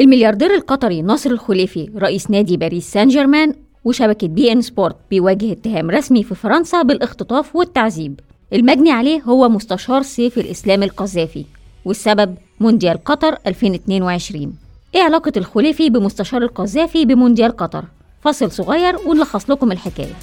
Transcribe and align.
الملياردير 0.00 0.54
القطري 0.54 1.02
ناصر 1.02 1.30
الخليفي 1.30 1.90
رئيس 1.96 2.30
نادي 2.30 2.56
باريس 2.56 2.92
سان 2.92 3.08
جيرمان 3.08 3.54
وشبكة 3.84 4.28
beIN 4.28 4.60
Sport 4.60 4.96
بيواجه 5.10 5.52
اتهام 5.52 5.90
رسمي 5.90 6.22
في 6.22 6.34
فرنسا 6.34 6.82
بالاختطاف 6.82 7.56
والتعذيب. 7.56 8.20
المجني 8.52 8.90
عليه 8.90 9.22
هو 9.22 9.48
مستشار 9.48 10.02
سيف 10.02 10.38
الإسلام 10.38 10.82
القذافي 10.82 11.44
والسبب 11.84 12.34
مونديال 12.60 13.04
قطر 13.04 13.38
2022 13.46 14.54
إيه 14.94 15.02
علاقة 15.02 15.32
الخليفي 15.36 15.90
بمستشار 15.90 16.42
القذافي 16.42 17.04
بمونديال 17.04 17.56
قطر؟ 17.56 17.84
فاصل 18.20 18.50
صغير 18.50 18.96
ونلخص 19.06 19.50
لكم 19.50 19.72
الحكاية. 19.72 20.14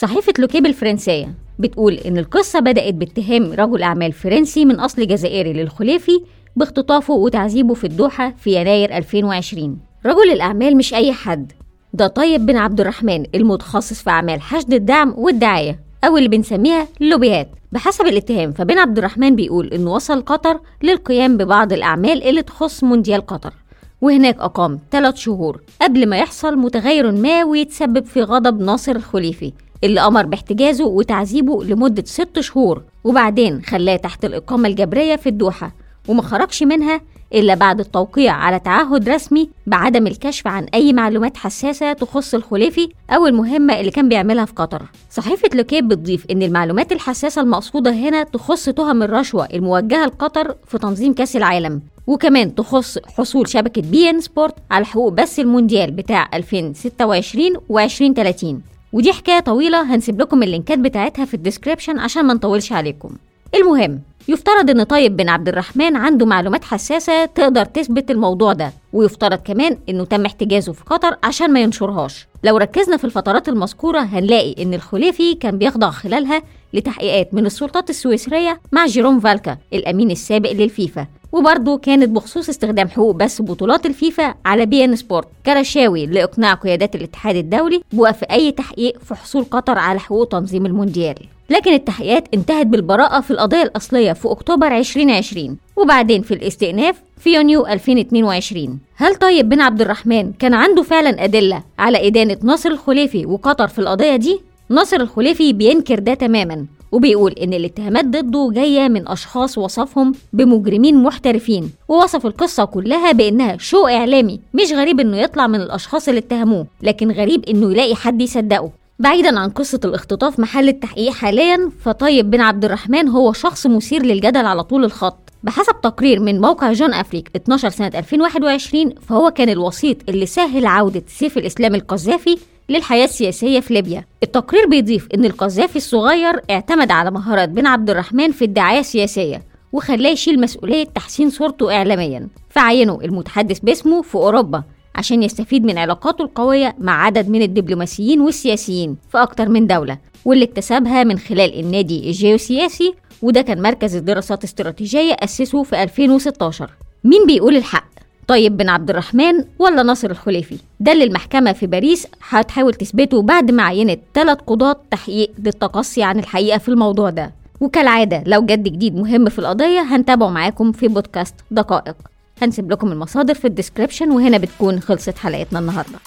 صحيفة 0.00 0.32
لوكيب 0.38 0.66
الفرنسية 0.66 1.34
بتقول 1.58 1.94
إن 1.94 2.18
القصة 2.18 2.60
بدأت 2.60 2.94
باتهام 2.94 3.52
رجل 3.52 3.82
أعمال 3.82 4.12
فرنسي 4.12 4.64
من 4.64 4.80
أصل 4.80 5.06
جزائري 5.06 5.52
للخليفي 5.52 6.20
باختطافه 6.56 7.14
وتعذيبه 7.14 7.74
في 7.74 7.84
الدوحة 7.84 8.34
في 8.38 8.60
يناير 8.60 8.96
2020 8.96 9.78
رجل 10.06 10.30
الأعمال 10.32 10.76
مش 10.76 10.94
أي 10.94 11.12
حد. 11.12 11.52
ده 11.94 12.06
طيب 12.06 12.46
بن 12.46 12.56
عبد 12.56 12.80
الرحمن 12.80 13.24
المتخصص 13.34 14.02
في 14.02 14.10
أعمال 14.10 14.40
حشد 14.40 14.72
الدعم 14.74 15.14
والدعاية 15.16 15.80
أو 16.04 16.16
اللي 16.16 16.28
بنسميها 16.28 16.88
اللوبيات 17.00 17.48
بحسب 17.72 18.06
الاتهام 18.06 18.52
فبن 18.52 18.78
عبد 18.78 18.98
الرحمن 18.98 19.36
بيقول 19.36 19.66
إنه 19.68 19.92
وصل 19.92 20.22
قطر 20.22 20.60
للقيام 20.82 21.36
ببعض 21.36 21.72
الأعمال 21.72 22.22
اللي 22.22 22.42
تخص 22.42 22.84
مونديال 22.84 23.26
قطر. 23.26 23.52
وهناك 24.00 24.40
أقام 24.40 24.78
ثلاث 24.90 25.16
شهور 25.16 25.60
قبل 25.82 26.08
ما 26.08 26.18
يحصل 26.18 26.56
متغير 26.58 27.12
ما 27.12 27.44
ويتسبب 27.44 28.04
في 28.04 28.22
غضب 28.22 28.60
ناصر 28.62 28.96
الخليفي. 28.96 29.52
اللي 29.84 30.00
أمر 30.00 30.26
باحتجازه 30.26 30.84
وتعذيبه 30.86 31.64
لمدة 31.64 32.04
ست 32.06 32.40
شهور 32.40 32.82
وبعدين 33.04 33.62
خلاه 33.62 33.96
تحت 33.96 34.24
الإقامة 34.24 34.68
الجبرية 34.68 35.16
في 35.16 35.28
الدوحة 35.28 35.72
وما 36.08 36.22
خرجش 36.22 36.62
منها 36.62 37.00
إلا 37.34 37.54
بعد 37.54 37.80
التوقيع 37.80 38.32
على 38.32 38.58
تعهد 38.58 39.08
رسمي 39.08 39.50
بعدم 39.66 40.06
الكشف 40.06 40.46
عن 40.46 40.64
أي 40.74 40.92
معلومات 40.92 41.36
حساسة 41.36 41.92
تخص 41.92 42.34
الخليفي 42.34 42.88
أو 43.10 43.26
المهمة 43.26 43.80
اللي 43.80 43.90
كان 43.90 44.08
بيعملها 44.08 44.44
في 44.44 44.52
قطر. 44.52 44.82
صحيفة 45.10 45.48
لوكيب 45.54 45.88
بتضيف 45.88 46.26
إن 46.30 46.42
المعلومات 46.42 46.92
الحساسة 46.92 47.42
المقصودة 47.42 47.90
هنا 47.92 48.22
تخص 48.22 48.64
تهم 48.64 49.02
الرشوة 49.02 49.48
الموجهة 49.54 50.06
لقطر 50.06 50.54
في 50.66 50.78
تنظيم 50.78 51.12
كأس 51.14 51.36
العالم 51.36 51.82
وكمان 52.06 52.54
تخص 52.54 52.98
حصول 53.18 53.48
شبكة 53.48 53.82
بي 53.82 54.10
إن 54.10 54.20
سبورت 54.20 54.54
على 54.70 54.84
حقوق 54.84 55.12
بث 55.12 55.38
المونديال 55.38 55.90
بتاع 55.90 56.28
2026 56.34 57.52
و 57.68 57.78
2030 57.78 58.62
ودي 58.92 59.12
حكاية 59.12 59.40
طويلة 59.40 59.94
هنسيب 59.94 60.20
لكم 60.20 60.42
اللينكات 60.42 60.78
بتاعتها 60.78 61.24
في 61.24 61.34
ال 61.34 61.39
description 61.39 61.98
عشان 61.98 62.24
ما 62.24 62.34
نطولش 62.34 62.72
عليكم. 62.72 63.10
المهم 63.54 64.00
يفترض 64.28 64.70
إن 64.70 64.82
طيب 64.82 65.16
بن 65.16 65.28
عبد 65.28 65.48
الرحمن 65.48 65.96
عنده 65.96 66.26
معلومات 66.26 66.64
حساسة 66.64 67.24
تقدر 67.24 67.64
تثبت 67.64 68.10
الموضوع 68.10 68.52
ده 68.52 68.72
ويفترض 68.92 69.38
كمان 69.38 69.76
إنه 69.88 70.04
تم 70.04 70.24
احتجازه 70.26 70.72
في 70.72 70.84
قطر 70.84 71.16
عشان 71.24 71.52
ما 71.52 71.60
ينشرهاش. 71.60 72.26
لو 72.44 72.56
ركزنا 72.56 72.96
في 72.96 73.04
الفترات 73.04 73.48
المذكورة 73.48 74.00
هنلاقي 74.00 74.62
إن 74.62 74.74
الخليفي 74.74 75.34
كان 75.34 75.58
بيخضع 75.58 75.90
خلالها 75.90 76.42
لتحقيقات 76.74 77.34
من 77.34 77.46
السلطات 77.46 77.90
السويسرية 77.90 78.60
مع 78.72 78.86
جيروم 78.86 79.20
فالكا 79.20 79.58
الأمين 79.72 80.10
السابق 80.10 80.52
للفيفا. 80.52 81.06
وبرضه 81.32 81.78
كانت 81.78 82.08
بخصوص 82.08 82.48
استخدام 82.48 82.88
حقوق 82.88 83.14
بث 83.14 83.42
بطولات 83.42 83.86
الفيفا 83.86 84.34
على 84.44 84.66
بي 84.66 84.84
ان 84.84 84.96
سبورت. 84.96 85.28
كرشاوي 85.46 86.06
لإقناع 86.06 86.54
قيادات 86.54 86.94
الاتحاد 86.94 87.36
الدولي 87.36 87.80
بوقف 87.92 88.24
أي 88.24 88.52
تحقيق 88.52 88.98
في 89.04 89.14
حصول 89.14 89.44
قطر 89.44 89.78
على 89.78 90.00
حقوق 90.00 90.28
تنظيم 90.28 90.66
المونديال. 90.66 91.14
لكن 91.50 91.72
التحقيقات 91.72 92.24
انتهت 92.34 92.66
بالبراءة 92.66 93.20
في 93.20 93.30
القضية 93.30 93.62
الأصلية 93.62 94.12
في 94.12 94.28
أكتوبر 94.30 94.66
2020 94.78 95.56
وبعدين 95.76 96.22
في 96.22 96.34
الاستئناف 96.34 96.96
في 97.18 97.34
يونيو 97.34 97.66
2022 97.66 98.78
هل 98.96 99.14
طيب 99.14 99.48
بن 99.48 99.60
عبد 99.60 99.80
الرحمن 99.80 100.32
كان 100.32 100.54
عنده 100.54 100.82
فعلا 100.82 101.24
أدلة 101.24 101.62
على 101.78 102.06
إدانة 102.06 102.36
ناصر 102.42 102.68
الخليفي 102.70 103.26
وقطر 103.26 103.68
في 103.68 103.78
القضية 103.78 104.16
دي؟ 104.16 104.40
ناصر 104.68 104.96
الخليفي 104.96 105.52
بينكر 105.52 105.98
ده 105.98 106.14
تماما. 106.14 106.66
وبيقول 106.92 107.32
إن 107.32 107.54
الاتهامات 107.54 108.04
ضده 108.04 108.50
جاية 108.54 108.88
من 108.88 109.08
أشخاص 109.08 109.58
وصفهم 109.58 110.12
بمجرمين 110.32 111.02
محترفين 111.02 111.70
ووصف 111.88 112.26
القصة 112.26 112.64
كلها 112.64 113.12
بإنها 113.12 113.56
شو 113.56 113.86
إعلامي 113.86 114.40
مش 114.54 114.72
غريب 114.72 115.00
إنه 115.00 115.16
يطلع 115.16 115.46
من 115.46 115.60
الأشخاص 115.60 116.08
اللي 116.08 116.18
اتهموه 116.20 116.66
لكن 116.82 117.10
غريب 117.10 117.44
إنه 117.44 117.72
يلاقي 117.72 117.94
حد 117.94 118.22
يصدقه. 118.22 118.70
بعيدا 118.98 119.38
عن 119.38 119.50
قصة 119.50 119.80
الاختطاف 119.84 120.40
محل 120.40 120.68
التحقيق 120.68 121.12
حاليا 121.12 121.70
فطيب 121.84 122.30
بن 122.30 122.40
عبد 122.40 122.64
الرحمن 122.64 123.08
هو 123.08 123.32
شخص 123.32 123.66
مثير 123.66 124.02
للجدل 124.02 124.46
على 124.46 124.64
طول 124.64 124.84
الخط. 124.84 125.18
بحسب 125.42 125.80
تقرير 125.82 126.20
من 126.20 126.40
موقع 126.40 126.72
جون 126.72 126.94
أفريك 126.94 127.30
12 127.36 127.70
سنة 127.70 127.90
2021 127.94 128.94
فهو 129.08 129.30
كان 129.30 129.48
الوسيط 129.48 129.96
اللي 130.08 130.26
سهل 130.26 130.66
عودة 130.66 131.02
سيف 131.08 131.38
الإسلام 131.38 131.74
القذافي 131.74 132.38
للحياة 132.70 133.04
السياسية 133.04 133.60
في 133.60 133.74
ليبيا. 133.74 134.04
التقرير 134.22 134.66
بيضيف 134.66 135.08
أن 135.14 135.24
القذافي 135.24 135.76
الصغير 135.76 136.40
اعتمد 136.50 136.90
على 136.90 137.10
مهارات 137.10 137.48
بن 137.48 137.66
عبد 137.66 137.90
الرحمن 137.90 138.32
في 138.32 138.44
الدعاية 138.44 138.80
السياسية 138.80 139.42
وخلاه 139.72 140.10
يشيل 140.10 140.40
مسؤولية 140.40 140.84
تحسين 140.84 141.30
صورته 141.30 141.76
إعلاميا. 141.76 142.28
فعينه 142.50 142.98
المتحدث 143.04 143.58
باسمه 143.58 144.02
في 144.02 144.14
أوروبا 144.14 144.62
عشان 144.94 145.22
يستفيد 145.22 145.64
من 145.64 145.78
علاقاته 145.78 146.22
القوية 146.22 146.76
مع 146.78 147.04
عدد 147.04 147.28
من 147.28 147.42
الدبلوماسيين 147.42 148.20
والسياسيين 148.20 148.96
في 149.12 149.18
أكتر 149.22 149.48
من 149.48 149.66
دولة 149.66 149.98
واللي 150.24 150.44
اكتسبها 150.44 151.04
من 151.04 151.18
خلال 151.18 151.60
النادي 151.60 152.06
الجيوسياسي 152.06 152.94
وده 153.22 153.42
كان 153.42 153.62
مركز 153.62 153.96
الدراسات 153.96 154.38
الاستراتيجية 154.38 155.16
أسسه 155.20 155.62
في 155.62 155.82
2016 155.82 156.70
مين 157.04 157.26
بيقول 157.26 157.56
الحق؟ 157.56 157.89
طيب 158.30 158.56
بن 158.56 158.68
عبد 158.68 158.90
الرحمن 158.90 159.44
ولا 159.58 159.82
ناصر 159.82 160.10
الخليفي؟ 160.10 160.56
ده 160.80 160.92
اللي 160.92 161.04
المحكمة 161.04 161.52
في 161.52 161.66
باريس 161.66 162.06
هتحاول 162.28 162.74
تثبته 162.74 163.22
بعد 163.22 163.50
ما 163.50 163.62
عينت 163.62 164.00
ثلاث 164.14 164.38
قضاة 164.38 164.76
تحقيق 164.90 165.30
للتقصي 165.38 166.02
عن 166.02 166.18
الحقيقة 166.18 166.58
في 166.58 166.68
الموضوع 166.68 167.10
ده. 167.10 167.32
وكالعادة 167.60 168.22
لو 168.26 168.42
جد 168.42 168.62
جديد 168.62 168.96
مهم 168.96 169.28
في 169.28 169.38
القضية 169.38 169.80
هنتابعه 169.80 170.28
معاكم 170.28 170.72
في 170.72 170.88
بودكاست 170.88 171.34
دقائق. 171.50 171.96
هنسيب 172.42 172.72
لكم 172.72 172.92
المصادر 172.92 173.34
في 173.34 173.44
الديسكريبشن 173.44 174.10
وهنا 174.10 174.38
بتكون 174.38 174.80
خلصت 174.80 175.18
حلقتنا 175.18 175.58
النهارده. 175.58 175.98